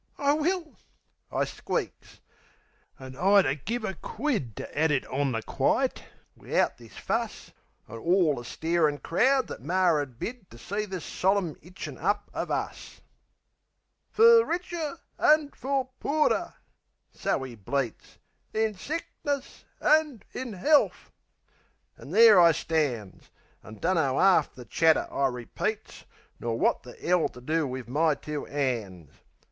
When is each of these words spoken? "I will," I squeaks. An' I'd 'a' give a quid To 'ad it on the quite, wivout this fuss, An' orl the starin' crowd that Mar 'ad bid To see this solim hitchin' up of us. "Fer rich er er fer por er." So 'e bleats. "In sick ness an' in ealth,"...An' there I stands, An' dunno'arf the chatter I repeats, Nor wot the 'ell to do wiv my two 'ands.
"I 0.17 0.33
will," 0.33 0.77
I 1.31 1.43
squeaks. 1.43 2.21
An' 2.97 3.15
I'd 3.15 3.45
'a' 3.45 3.53
give 3.53 3.83
a 3.85 3.93
quid 3.93 4.55
To 4.55 4.75
'ad 4.75 4.89
it 4.89 5.05
on 5.05 5.31
the 5.31 5.43
quite, 5.43 6.03
wivout 6.35 6.79
this 6.79 6.97
fuss, 6.97 7.51
An' 7.87 7.99
orl 7.99 8.37
the 8.37 8.43
starin' 8.43 8.97
crowd 8.97 9.45
that 9.45 9.61
Mar 9.61 10.01
'ad 10.01 10.17
bid 10.17 10.49
To 10.49 10.57
see 10.57 10.85
this 10.85 11.05
solim 11.05 11.53
hitchin' 11.61 11.99
up 11.99 12.31
of 12.33 12.49
us. 12.49 13.01
"Fer 14.09 14.43
rich 14.43 14.73
er 14.73 14.97
er 15.19 15.49
fer 15.53 15.83
por 15.99 16.33
er." 16.33 16.55
So 17.13 17.45
'e 17.45 17.53
bleats. 17.53 18.17
"In 18.55 18.73
sick 18.73 19.05
ness 19.23 19.65
an' 19.79 20.23
in 20.33 20.55
ealth,"...An' 20.55 22.09
there 22.09 22.41
I 22.41 22.53
stands, 22.53 23.29
An' 23.61 23.75
dunno'arf 23.75 24.51
the 24.55 24.65
chatter 24.65 25.07
I 25.13 25.27
repeats, 25.27 26.05
Nor 26.39 26.57
wot 26.57 26.81
the 26.81 26.97
'ell 27.07 27.29
to 27.29 27.39
do 27.39 27.67
wiv 27.67 27.87
my 27.87 28.15
two 28.15 28.47
'ands. 28.47 29.11